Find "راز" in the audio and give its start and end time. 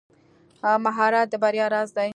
1.73-1.89